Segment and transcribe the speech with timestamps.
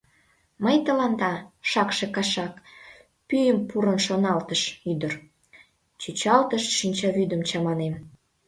[0.63, 1.33] «Мый тыланда,
[1.69, 2.53] шакше кашак,—
[3.27, 5.13] пӱйым пурын шоналтыш ӱдыр,—
[6.01, 7.95] чӱчалтыш шинчавӱдем чаманем».